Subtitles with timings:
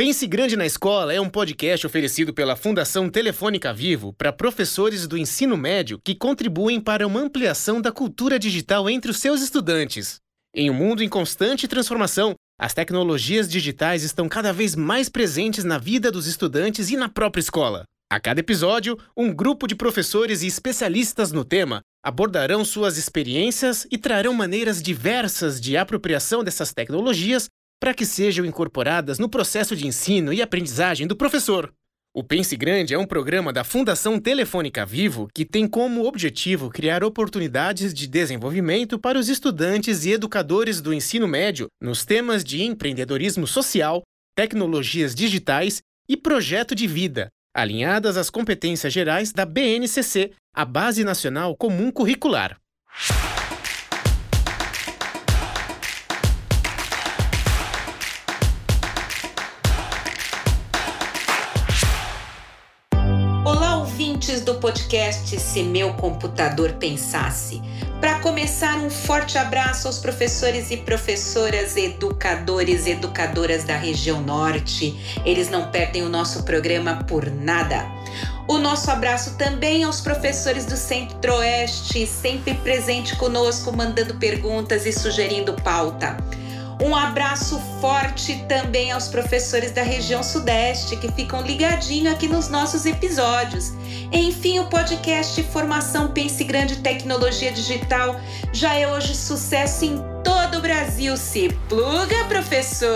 [0.00, 5.18] Pense Grande na Escola é um podcast oferecido pela Fundação Telefônica Vivo para professores do
[5.18, 10.20] ensino médio que contribuem para uma ampliação da cultura digital entre os seus estudantes.
[10.54, 15.78] Em um mundo em constante transformação, as tecnologias digitais estão cada vez mais presentes na
[15.78, 17.82] vida dos estudantes e na própria escola.
[18.08, 23.98] A cada episódio, um grupo de professores e especialistas no tema abordarão suas experiências e
[23.98, 27.48] trarão maneiras diversas de apropriação dessas tecnologias
[27.80, 31.72] para que sejam incorporadas no processo de ensino e aprendizagem do professor.
[32.14, 37.04] O Pense Grande é um programa da Fundação Telefônica Vivo que tem como objetivo criar
[37.04, 43.46] oportunidades de desenvolvimento para os estudantes e educadores do ensino médio nos temas de empreendedorismo
[43.46, 44.02] social,
[44.34, 51.56] tecnologias digitais e projeto de vida, alinhadas às competências gerais da BNCC, a Base Nacional
[51.56, 52.58] Comum Curricular.
[64.48, 67.60] Do podcast Se Meu Computador Pensasse.
[68.00, 74.98] Para começar, um forte abraço aos professores e professoras, educadores e educadoras da região norte.
[75.22, 77.84] Eles não perdem o nosso programa por nada.
[78.48, 85.52] O nosso abraço também aos professores do Centro-Oeste, sempre presente conosco, mandando perguntas e sugerindo
[85.62, 86.16] pauta.
[86.80, 92.86] Um abraço forte também aos professores da região Sudeste que ficam ligadinho aqui nos nossos
[92.86, 93.72] episódios.
[94.12, 98.20] Enfim, o podcast Formação Pense Grande Tecnologia Digital
[98.52, 101.16] já é hoje sucesso em todo o Brasil.
[101.16, 102.88] Se pluga, professor!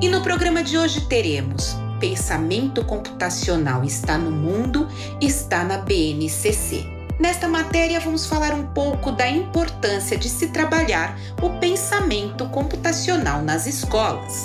[0.00, 4.88] E no programa de hoje teremos Pensamento computacional está no mundo,
[5.20, 6.99] está na BNCC.
[7.20, 13.66] Nesta matéria, vamos falar um pouco da importância de se trabalhar o pensamento computacional nas
[13.66, 14.44] escolas.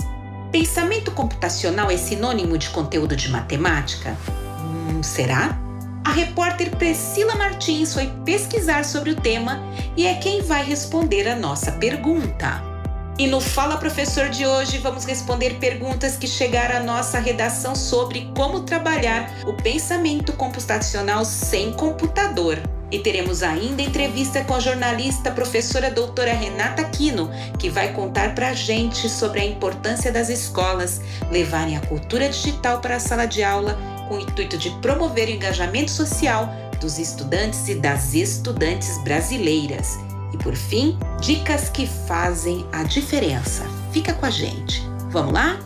[0.51, 4.17] Pensamento computacional é sinônimo de conteúdo de matemática?
[4.59, 5.57] Hum, será?
[6.03, 9.63] A repórter Priscila Martins foi pesquisar sobre o tema
[9.95, 12.74] e é quem vai responder a nossa pergunta.
[13.17, 18.29] E no Fala Professor de hoje vamos responder perguntas que chegaram à nossa redação sobre
[18.35, 22.59] como trabalhar o pensamento computacional sem computador.
[22.91, 28.49] E teremos ainda entrevista com a jornalista professora doutora Renata Quino, que vai contar para
[28.49, 30.99] a gente sobre a importância das escolas
[31.31, 33.77] levarem a cultura digital para a sala de aula
[34.09, 36.49] com o intuito de promover o engajamento social
[36.81, 39.97] dos estudantes e das estudantes brasileiras.
[40.33, 43.63] E por fim, dicas que fazem a diferença.
[43.91, 44.81] Fica com a gente.
[45.09, 45.59] Vamos lá?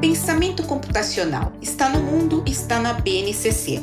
[0.00, 3.82] Pensamento computacional está no mundo, está na BNCC.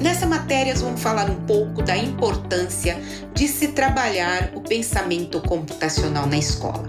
[0.00, 3.00] Nessa matéria, vamos falar um pouco da importância
[3.32, 6.84] de se trabalhar o pensamento computacional na escola.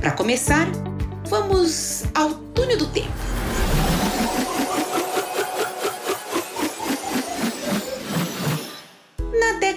[0.00, 0.68] Para começar,
[1.28, 3.10] vamos ao túnel do tempo.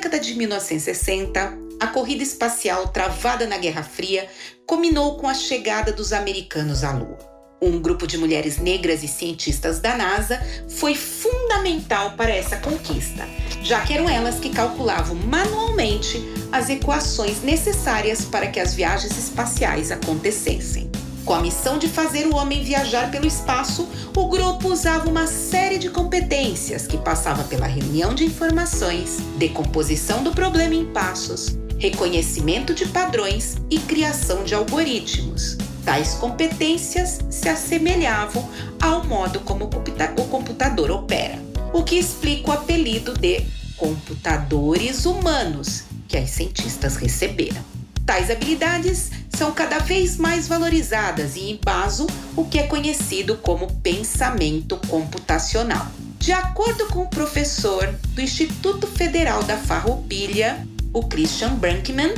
[0.10, 4.28] Década de 1960, a corrida espacial travada na Guerra Fria
[4.66, 7.20] culminou com a chegada dos americanos à Lua.
[7.62, 13.28] Um grupo de mulheres negras e cientistas da NASA foi fundamental para essa conquista,
[13.62, 16.20] já que eram elas que calculavam manualmente
[16.52, 20.90] as equações necessárias para que as viagens espaciais acontecessem.
[21.24, 23.88] Com a missão de fazer o homem viajar pelo espaço,
[24.18, 24.49] o grupo
[24.80, 30.86] usava uma série de competências que passava pela reunião de informações, decomposição do problema em
[30.86, 35.58] passos, reconhecimento de padrões e criação de algoritmos.
[35.84, 38.50] Tais competências se assemelhavam
[38.82, 41.38] ao modo como o computador opera,
[41.74, 43.42] o que explica o apelido de
[43.76, 47.79] computadores humanos que as cientistas receberam.
[48.10, 54.78] Tais habilidades são cada vez mais valorizadas e embasam o que é conhecido como pensamento
[54.88, 55.86] computacional.
[56.18, 62.16] De acordo com o professor do Instituto Federal da Farroupilha, o Christian Brankman,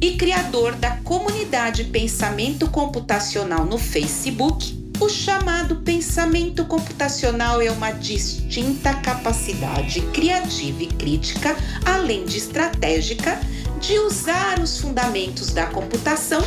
[0.00, 8.92] e criador da comunidade Pensamento Computacional no Facebook, o chamado pensamento computacional é uma distinta
[8.94, 13.40] capacidade criativa e crítica, além de estratégica,
[13.78, 16.42] de usar os fundamentos da computação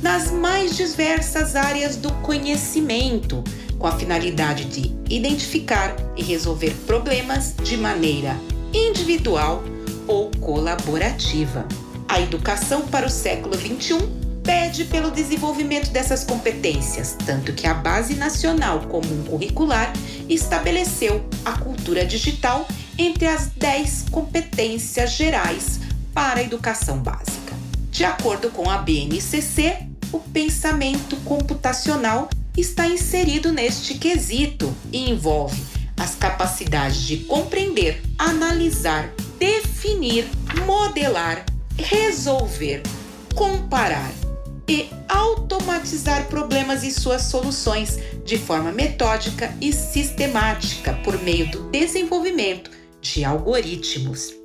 [0.00, 3.44] nas mais diversas áreas do conhecimento,
[3.78, 8.36] com a finalidade de identificar e resolver problemas de maneira
[8.72, 9.62] individual
[10.08, 11.66] ou colaborativa.
[12.08, 13.98] A educação para o século XXI
[14.42, 19.92] pede pelo desenvolvimento dessas competências, tanto que a Base Nacional Comum Curricular
[20.28, 22.66] estabeleceu a cultura digital
[22.98, 25.81] entre as 10 competências gerais
[26.12, 27.54] para a educação básica.
[27.90, 35.62] De acordo com a BNCC, o pensamento computacional está inserido neste quesito e envolve
[35.96, 40.28] as capacidades de compreender, analisar, definir,
[40.66, 41.44] modelar,
[41.78, 42.82] resolver,
[43.34, 44.10] comparar
[44.68, 52.70] e automatizar problemas e suas soluções de forma metódica e sistemática por meio do desenvolvimento
[53.00, 54.41] de algoritmos.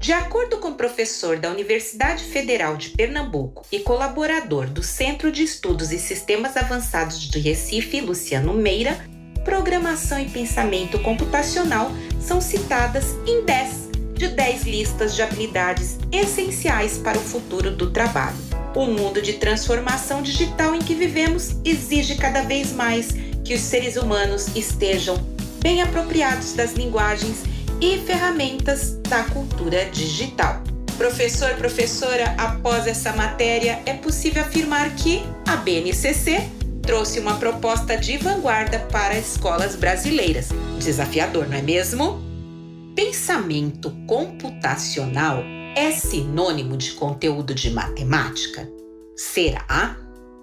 [0.00, 5.42] De acordo com o professor da Universidade Federal de Pernambuco e colaborador do Centro de
[5.42, 8.98] Estudos e Sistemas Avançados de Recife, Luciano Meira,
[9.44, 17.18] programação e pensamento computacional são citadas em 10 de 10 listas de habilidades essenciais para
[17.18, 18.38] o futuro do trabalho.
[18.74, 23.08] O mundo de transformação digital em que vivemos exige cada vez mais
[23.44, 25.16] que os seres humanos estejam
[25.60, 27.42] bem apropriados das linguagens
[27.80, 30.62] e ferramentas da cultura digital.
[30.98, 36.48] Professor, professora, após essa matéria, é possível afirmar que a BNCC
[36.82, 40.48] trouxe uma proposta de vanguarda para escolas brasileiras.
[40.78, 42.20] Desafiador, não é mesmo?
[42.94, 45.42] Pensamento computacional
[45.74, 48.68] é sinônimo de conteúdo de matemática?
[49.16, 49.96] Será?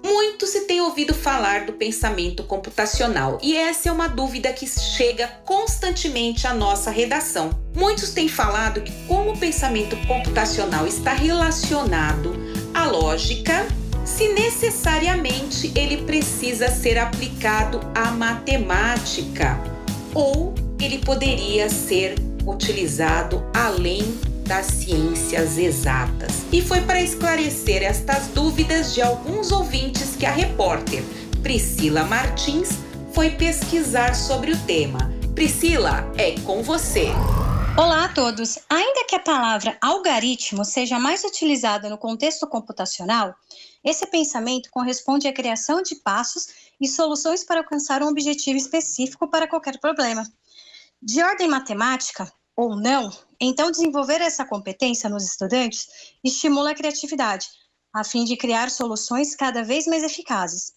[0.08, 5.28] Muito se tem ouvido falar do pensamento computacional e essa é uma dúvida que chega
[5.44, 7.50] constantemente à nossa redação.
[7.76, 12.34] Muitos têm falado que, como o pensamento computacional está relacionado
[12.74, 13.68] à lógica,
[14.06, 19.62] se necessariamente ele precisa ser aplicado à matemática
[20.16, 22.16] ou ele poderia ser
[22.46, 26.46] utilizado além das ciências exatas.
[26.52, 31.04] E foi para esclarecer estas dúvidas de alguns ouvintes que a repórter
[31.44, 32.70] Priscila Martins
[33.14, 35.12] foi pesquisar sobre o tema.
[35.36, 37.08] Priscila, é com você.
[37.78, 38.58] Olá a todos!
[38.70, 43.36] Ainda que a palavra algoritmo seja mais utilizada no contexto computacional,
[43.84, 46.48] esse pensamento corresponde à criação de passos
[46.82, 50.24] e soluções para alcançar um objetivo específico para qualquer problema.
[51.00, 55.88] De ordem matemática, ou não, então desenvolver essa competência nos estudantes
[56.24, 57.48] estimula a criatividade,
[57.94, 60.74] a fim de criar soluções cada vez mais eficazes.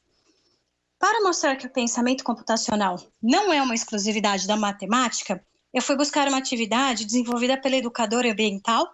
[0.99, 5.43] Para mostrar que o pensamento computacional não é uma exclusividade da matemática,
[5.73, 8.87] eu fui buscar uma atividade desenvolvida pela educadora ambiental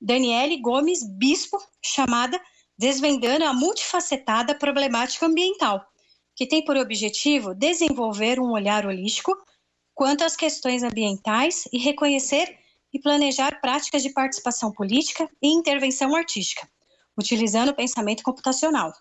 [0.00, 2.40] Daniele Gomes Bispo, chamada
[2.78, 5.84] Desvendando a Multifacetada Problemática Ambiental,
[6.34, 9.36] que tem por objetivo desenvolver um olhar holístico
[10.00, 12.58] quanto às questões ambientais e reconhecer
[12.90, 16.66] e planejar práticas de participação política e intervenção artística,
[17.18, 18.94] utilizando o pensamento computacional.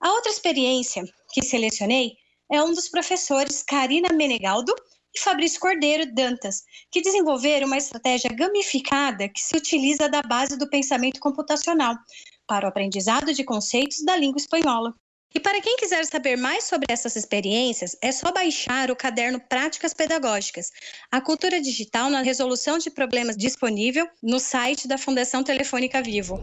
[0.00, 1.02] A outra experiência
[1.32, 2.12] que selecionei
[2.48, 4.72] é um dos professores Karina Menegaldo
[5.12, 10.70] e Fabrício Cordeiro Dantas, que desenvolveram uma estratégia gamificada que se utiliza da base do
[10.70, 11.96] pensamento computacional
[12.46, 14.94] para o aprendizado de conceitos da língua espanhola.
[15.32, 19.94] E para quem quiser saber mais sobre essas experiências, é só baixar o caderno Práticas
[19.94, 20.72] Pedagógicas,
[21.10, 26.40] a cultura digital na resolução de problemas disponível no site da Fundação Telefônica Vivo.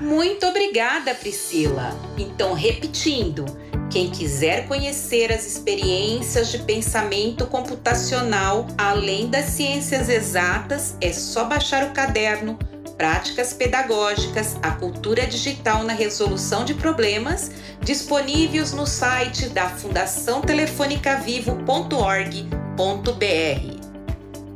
[0.00, 1.90] Muito obrigada, Priscila.
[2.18, 3.44] Então, repetindo,
[3.90, 11.84] quem quiser conhecer as experiências de pensamento computacional além das ciências exatas, é só baixar
[11.84, 12.58] o caderno
[12.96, 17.50] práticas pedagógicas, a cultura digital na resolução de problemas,
[17.80, 22.56] disponíveis no site da Fundação Telefônica Vivo.org.br.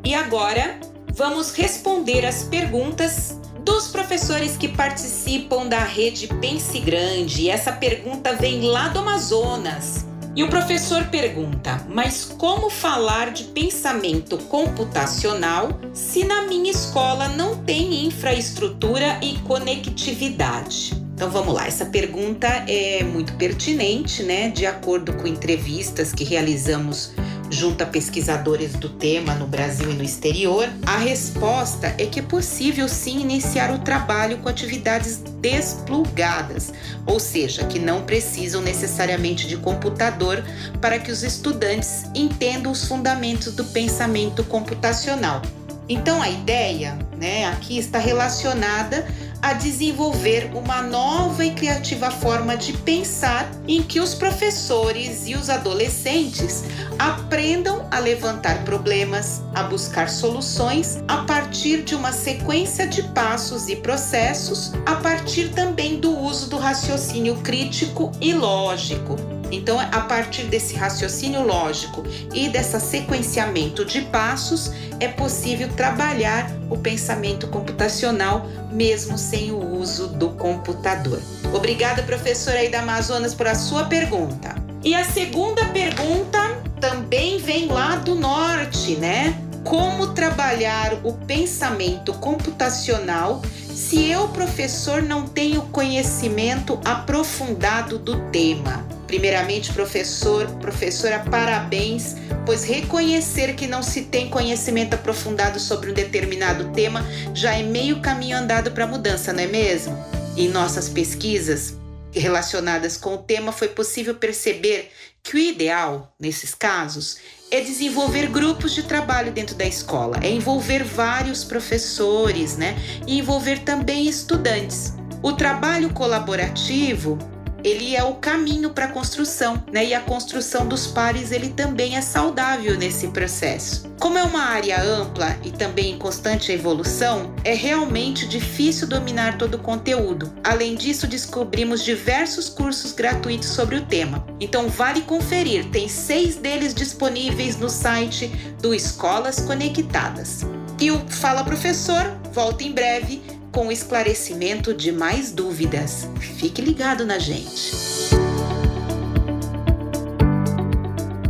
[0.05, 0.81] E agora,
[1.13, 7.51] vamos responder as perguntas dos professores que participam da rede Pense Grande.
[7.51, 10.10] Essa pergunta vem lá do Amazonas.
[10.35, 17.57] E o professor pergunta: mas como falar de pensamento computacional se na minha escola não
[17.65, 21.01] tem infraestrutura e conectividade?
[21.15, 24.49] Então vamos lá, essa pergunta é muito pertinente, né?
[24.49, 27.13] De acordo com entrevistas que realizamos
[27.51, 32.23] junto a pesquisadores do tema no Brasil e no exterior, a resposta é que é
[32.23, 36.73] possível sim iniciar o trabalho com atividades desplugadas,
[37.05, 40.45] ou seja, que não precisam necessariamente de computador
[40.81, 45.43] para que os estudantes entendam os fundamentos do pensamento computacional.
[45.89, 49.05] Então a ideia, né, aqui está relacionada
[49.43, 55.49] a desenvolver uma nova e criativa forma de pensar em que os professores e os
[55.49, 56.65] adolescentes
[56.99, 63.77] aprendam a levantar problemas, a buscar soluções a partir de uma sequência de passos e
[63.77, 69.30] processos, a partir também do uso do raciocínio crítico e lógico.
[69.51, 76.77] Então, a partir desse raciocínio lógico e dessa sequenciamento de passos, é possível trabalhar o
[76.77, 81.21] pensamento computacional mesmo sem o uso do computador.
[81.53, 84.55] Obrigada, professora aí da Amazonas, por a sua pergunta.
[84.85, 86.39] E a segunda pergunta
[86.81, 89.39] também vem lá do norte, né?
[89.65, 93.43] Como trabalhar o pensamento computacional
[93.75, 99.00] se eu, professor, não tenho conhecimento aprofundado do tema?
[99.11, 102.15] Primeiramente, professor, professora, parabéns,
[102.47, 108.01] pois reconhecer que não se tem conhecimento aprofundado sobre um determinado tema já é meio
[108.01, 109.99] caminho andado para a mudança, não é mesmo?
[110.37, 111.75] Em nossas pesquisas
[112.13, 114.93] relacionadas com o tema, foi possível perceber
[115.25, 117.17] que o ideal, nesses casos,
[117.51, 122.77] é desenvolver grupos de trabalho dentro da escola, é envolver vários professores, né?
[123.09, 124.95] E envolver também estudantes.
[125.21, 127.19] O trabalho colaborativo
[127.65, 129.87] ele é o caminho para a construção, né?
[129.87, 133.91] E a construção dos pares ele também é saudável nesse processo.
[134.01, 139.55] Como é uma área ampla e também em constante evolução, é realmente difícil dominar todo
[139.55, 140.33] o conteúdo.
[140.43, 144.25] Além disso, descobrimos diversos cursos gratuitos sobre o tema.
[144.41, 148.29] Então vale conferir, tem seis deles disponíveis no site
[148.63, 150.47] do Escolas Conectadas.
[150.81, 156.09] E o Fala Professor volta em breve com o esclarecimento de mais dúvidas.
[156.19, 157.73] Fique ligado na gente.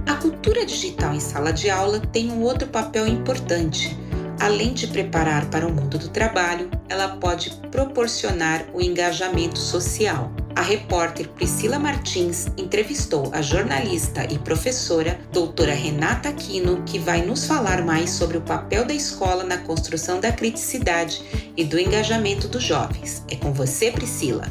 [0.07, 3.97] A cultura digital em sala de aula tem um outro papel importante.
[4.39, 10.33] Além de preparar para o mundo do trabalho, ela pode proporcionar o engajamento social.
[10.55, 17.47] A repórter Priscila Martins entrevistou a jornalista e professora doutora Renata Aquino, que vai nos
[17.47, 21.23] falar mais sobre o papel da escola na construção da criticidade
[21.57, 23.25] e do engajamento dos jovens.
[23.31, 24.45] É com você, Priscila.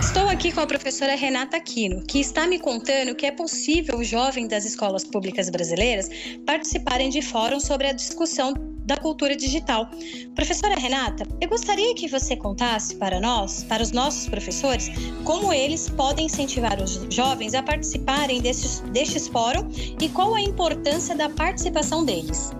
[0.00, 4.06] Estou aqui com a professora Renata Aquino, que está me contando que é possível os
[4.06, 6.08] jovens das escolas públicas brasileiras
[6.46, 9.90] participarem de fóruns sobre a discussão da cultura digital.
[10.34, 14.88] Professora Renata, eu gostaria que você contasse para nós, para os nossos professores,
[15.24, 21.14] como eles podem incentivar os jovens a participarem destes, destes fóruns e qual a importância
[21.16, 22.52] da participação deles.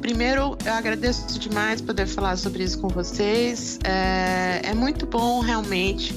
[0.00, 3.78] Primeiro, eu agradeço demais poder falar sobre isso com vocês.
[3.84, 6.14] É, é, muito bom realmente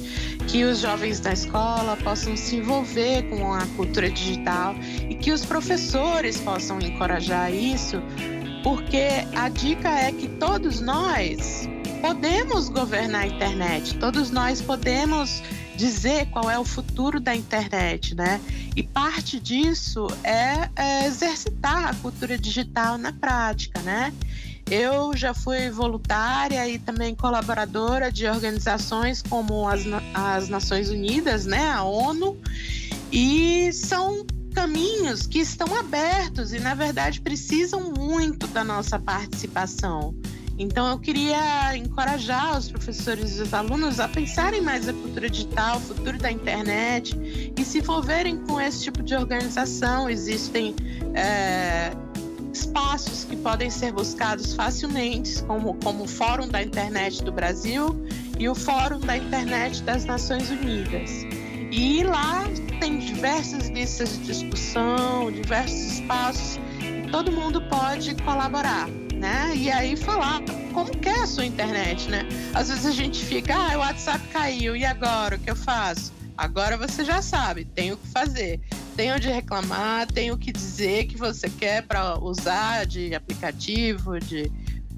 [0.48, 4.74] que os jovens da escola possam se envolver com a cultura digital
[5.08, 8.02] e que os professores possam encorajar isso,
[8.64, 11.68] porque a dica é que todos nós
[12.00, 15.42] podemos governar a internet, todos nós podemos
[15.76, 18.40] dizer qual é o futuro da internet, né?
[18.74, 24.14] E parte disso é, é exercitar a cultura digital na prática, né?
[24.70, 29.82] Eu já fui voluntária e também colaboradora de organizações como as,
[30.14, 32.38] as Nações Unidas, né, a ONU,
[33.12, 40.14] e são caminhos que estão abertos e, na verdade, precisam muito da nossa participação.
[40.56, 45.78] Então, eu queria encorajar os professores e os alunos a pensarem mais a cultura digital,
[45.78, 47.18] o futuro da internet
[47.56, 50.08] e se envolverem com esse tipo de organização.
[50.08, 50.76] Existem
[51.14, 51.90] é,
[52.52, 58.00] espaços que podem ser buscados facilmente, como, como o Fórum da Internet do Brasil
[58.38, 61.10] e o Fórum da Internet das Nações Unidas.
[61.72, 62.44] E lá
[62.80, 66.60] tem diversas listas de discussão, diversos espaços,
[67.10, 69.52] todo mundo pode colaborar né?
[69.56, 72.28] E aí falar como que é a sua internet, né?
[72.52, 76.12] Às vezes a gente fica, ah, o WhatsApp caiu, e agora o que eu faço?
[76.36, 78.60] Agora você já sabe, tem o que fazer.
[78.96, 84.50] Tem onde reclamar, tem o que dizer que você quer para usar de aplicativo, de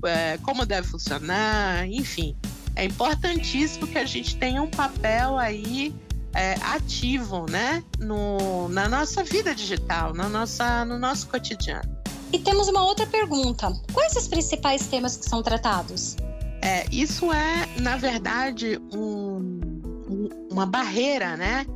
[0.04, 2.36] é, como deve funcionar, enfim.
[2.74, 5.94] É importantíssimo que a gente tenha um papel aí
[6.36, 11.96] é, ativo, né, no, na nossa vida digital, na nossa, no nosso cotidiano.
[12.32, 16.16] E temos uma outra pergunta: quais os principais temas que são tratados?
[16.62, 19.60] É, isso é, na verdade, um,
[20.08, 21.66] um, uma barreira, né?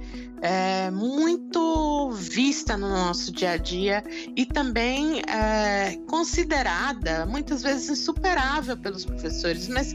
[0.42, 4.02] É, muito vista no nosso dia a dia
[4.34, 9.94] e também é, considerada muitas vezes insuperável pelos professores, mas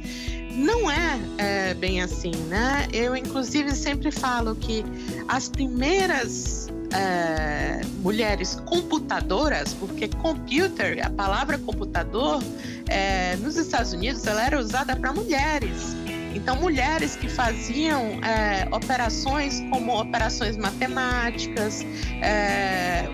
[0.55, 2.87] não é, é, bem assim, né?
[2.93, 4.85] Eu, inclusive, sempre falo que
[5.27, 12.41] as primeiras é, mulheres computadoras, porque computer, a palavra computador,
[12.87, 15.95] é, nos Estados Unidos, ela era usada para mulheres.
[16.35, 21.85] Então, mulheres que faziam é, operações como operações matemáticas,
[22.21, 23.05] é,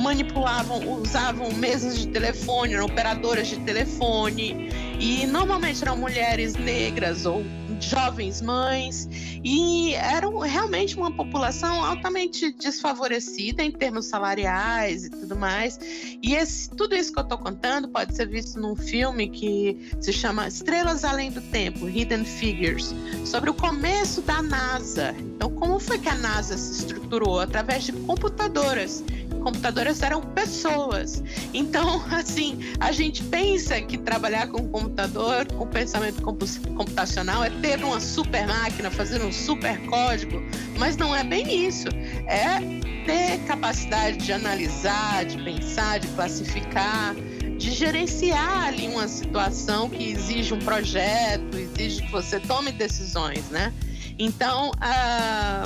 [0.00, 7.44] manipulavam, usavam mesas de telefone, operadoras de telefone, e normalmente eram mulheres negras ou
[7.84, 9.08] jovens mães,
[9.44, 15.78] e era realmente uma população altamente desfavorecida em termos salariais e tudo mais.
[16.22, 20.12] E esse, tudo isso que eu estou contando pode ser visto num filme que se
[20.12, 25.14] chama Estrelas Além do Tempo, Hidden Figures, sobre o começo da NASA.
[25.18, 27.40] Então, como foi que a NASA se estruturou?
[27.40, 29.04] Através de computadoras
[29.42, 31.22] computadoras eram pessoas.
[31.52, 38.00] Então, assim, a gente pensa que trabalhar com computador, com pensamento computacional, é ter uma
[38.00, 40.42] super máquina, fazer um super código,
[40.78, 41.88] mas não é bem isso.
[42.26, 42.60] É
[43.04, 47.14] ter capacidade de analisar, de pensar, de classificar,
[47.58, 53.72] de gerenciar ali uma situação que exige um projeto, exige que você tome decisões, né?
[54.18, 55.64] Então, ah,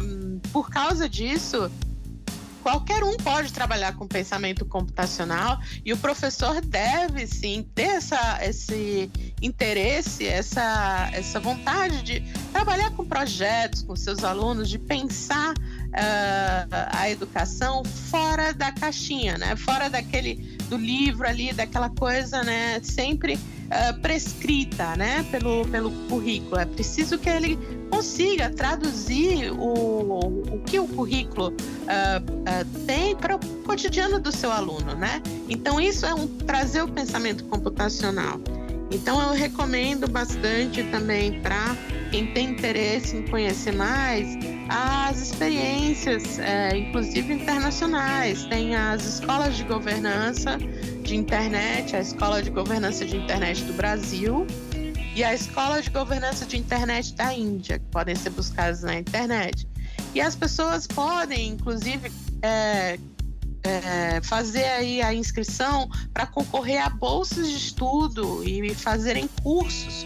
[0.53, 1.71] por causa disso,
[2.67, 9.09] qualquer um pode trabalhar com pensamento computacional e o professor deve sim ter essa, esse
[9.41, 12.21] interesse, essa, essa vontade de
[12.53, 19.55] trabalhar com projetos com seus alunos, de pensar uh, a educação fora da caixinha, né?
[19.55, 22.81] Fora daquele do livro ali, daquela coisa, né?
[22.83, 25.25] Sempre uh, prescrita, né?
[25.31, 26.59] Pelo, pelo currículo.
[26.59, 27.57] É preciso que ele
[27.91, 34.51] consiga traduzir o, o que o currículo uh, uh, tem para o cotidiano do seu
[34.51, 35.23] aluno, né?
[35.49, 38.41] Então isso é um trazer o pensamento computacional.
[38.91, 41.77] Então eu recomendo bastante também para
[42.11, 44.37] quem tem interesse em conhecer mais
[44.69, 48.45] as experiências, é, inclusive internacionais.
[48.45, 50.59] Tem as escolas de governança
[51.03, 54.47] de internet, a Escola de Governança de Internet do Brasil
[55.17, 59.67] e a Escola de Governança de Internet da Índia, que podem ser buscadas na internet.
[60.15, 62.99] E as pessoas podem, inclusive, é,
[63.63, 70.05] é, fazer aí a inscrição para concorrer a bolsas de estudo e fazerem cursos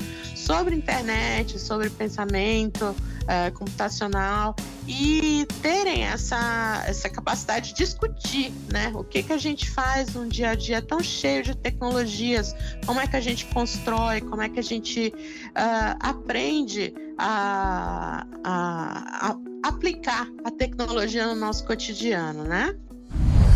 [0.50, 2.96] sobre internet, sobre pensamento
[3.28, 4.56] é, computacional
[4.88, 8.90] e terem essa, essa capacidade de discutir, né?
[8.96, 12.52] O que, que a gente faz num dia a dia tão cheio de tecnologias,
[12.84, 19.28] como é que a gente constrói, como é que a gente uh, aprende a, a,
[19.28, 22.74] a aplicar a tecnologia no nosso cotidiano, né?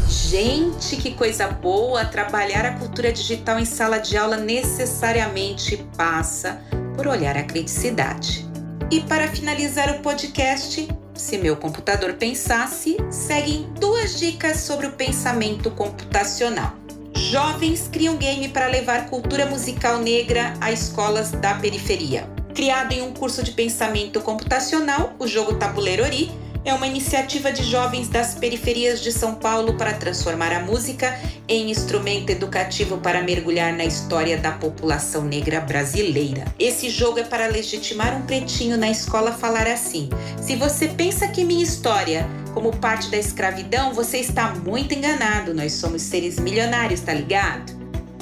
[0.06, 2.04] Gente, que coisa boa!
[2.04, 6.62] Trabalhar a cultura digital em sala de aula necessariamente passa
[6.94, 8.46] por olhar a criticidade.
[8.90, 15.70] E para finalizar o podcast, se meu computador pensasse, seguem duas dicas sobre o pensamento
[15.70, 16.74] computacional.
[17.16, 22.28] Jovens criam game para levar cultura musical negra a escolas da periferia.
[22.54, 26.30] Criado em um curso de pensamento computacional, o jogo Tabuleiro Ori
[26.64, 31.70] é uma iniciativa de jovens das periferias de São Paulo para transformar a música em
[31.70, 36.44] instrumento educativo para mergulhar na história da população negra brasileira.
[36.58, 40.08] Esse jogo é para legitimar um pretinho na escola falar assim:
[40.40, 45.52] se você pensa que minha história como parte da escravidão, você está muito enganado.
[45.52, 47.74] Nós somos seres milionários, tá ligado?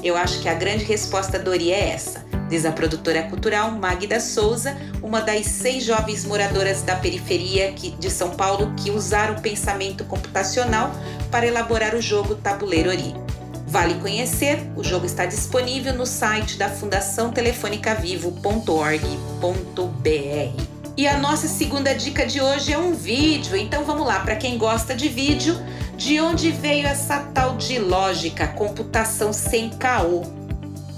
[0.03, 4.21] Eu acho que a grande resposta do Ori é essa diz a produtora cultural Magda
[4.21, 10.05] Souza, uma das seis jovens moradoras da periferia de São Paulo que usaram o pensamento
[10.05, 10.91] computacional
[11.31, 13.15] para elaborar o jogo Tabuleiro Ori.
[13.67, 19.03] Vale conhecer, o jogo está disponível no site da Fundação Telefônica Vivo.org.br.
[20.95, 24.59] E a nossa segunda dica de hoje é um vídeo, então vamos lá, para quem
[24.59, 25.57] gosta de vídeo,
[25.97, 30.42] de onde veio essa tal de lógica, computação sem caô?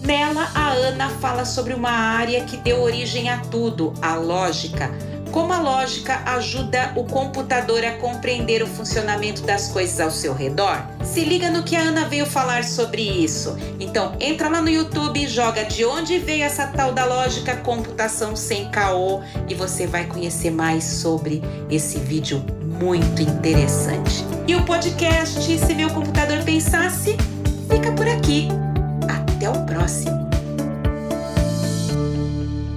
[0.05, 4.91] Nela, a Ana fala sobre uma área que deu origem a tudo, a lógica.
[5.33, 10.87] Como a lógica ajuda o computador a compreender o funcionamento das coisas ao seu redor?
[11.03, 13.57] Se liga no que a Ana veio falar sobre isso.
[13.81, 18.71] Então, entra lá no YouTube, joga de onde veio essa tal da lógica computação sem
[18.71, 24.25] caô e você vai conhecer mais sobre esse vídeo muito interessante.
[24.47, 27.17] E o podcast Se Meu Computador Pensasse
[27.69, 28.49] fica por aqui.
[29.85, 30.31] Próximo.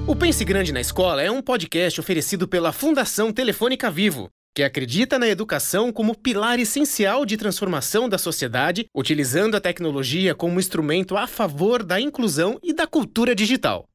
[0.05, 5.17] O Pense Grande na Escola é um podcast oferecido pela Fundação Telefônica Vivo, que acredita
[5.17, 11.27] na educação como pilar essencial de transformação da sociedade, utilizando a tecnologia como instrumento a
[11.27, 13.85] favor da inclusão e da cultura digital.